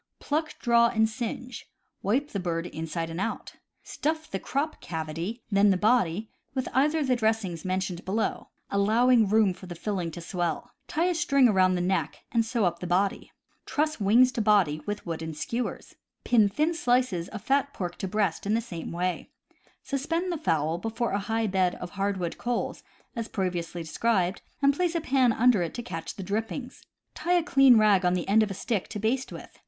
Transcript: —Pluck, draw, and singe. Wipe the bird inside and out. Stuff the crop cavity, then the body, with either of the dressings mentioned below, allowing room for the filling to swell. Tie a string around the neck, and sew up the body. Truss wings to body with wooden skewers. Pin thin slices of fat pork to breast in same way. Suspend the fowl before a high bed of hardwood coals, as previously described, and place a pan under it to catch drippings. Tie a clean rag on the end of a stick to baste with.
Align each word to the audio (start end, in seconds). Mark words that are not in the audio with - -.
—Pluck, 0.19 0.57
draw, 0.57 0.87
and 0.87 1.07
singe. 1.07 1.69
Wipe 2.01 2.31
the 2.31 2.39
bird 2.39 2.65
inside 2.65 3.11
and 3.11 3.21
out. 3.21 3.57
Stuff 3.83 4.31
the 4.31 4.39
crop 4.39 4.81
cavity, 4.81 5.43
then 5.51 5.69
the 5.69 5.77
body, 5.77 6.31
with 6.55 6.67
either 6.73 6.97
of 6.97 7.05
the 7.07 7.15
dressings 7.15 7.63
mentioned 7.63 8.03
below, 8.03 8.49
allowing 8.71 9.29
room 9.29 9.53
for 9.53 9.67
the 9.67 9.75
filling 9.75 10.09
to 10.09 10.19
swell. 10.19 10.71
Tie 10.87 11.05
a 11.05 11.13
string 11.13 11.47
around 11.47 11.75
the 11.75 11.81
neck, 11.81 12.23
and 12.31 12.43
sew 12.43 12.65
up 12.65 12.79
the 12.79 12.87
body. 12.87 13.31
Truss 13.67 13.99
wings 13.99 14.31
to 14.31 14.41
body 14.41 14.81
with 14.87 15.05
wooden 15.05 15.35
skewers. 15.35 15.93
Pin 16.23 16.49
thin 16.49 16.73
slices 16.73 17.27
of 17.27 17.43
fat 17.43 17.71
pork 17.71 17.95
to 17.99 18.07
breast 18.07 18.47
in 18.47 18.59
same 18.59 18.91
way. 18.91 19.29
Suspend 19.83 20.31
the 20.31 20.37
fowl 20.39 20.79
before 20.79 21.11
a 21.11 21.19
high 21.19 21.45
bed 21.45 21.75
of 21.75 21.91
hardwood 21.91 22.39
coals, 22.39 22.81
as 23.15 23.27
previously 23.27 23.83
described, 23.83 24.41
and 24.63 24.73
place 24.75 24.95
a 24.95 25.01
pan 25.01 25.31
under 25.31 25.61
it 25.61 25.75
to 25.75 25.83
catch 25.83 26.15
drippings. 26.15 26.81
Tie 27.13 27.33
a 27.33 27.43
clean 27.43 27.77
rag 27.77 28.03
on 28.03 28.15
the 28.15 28.27
end 28.27 28.41
of 28.41 28.49
a 28.49 28.55
stick 28.55 28.87
to 28.87 28.97
baste 28.97 29.31
with. 29.31 29.59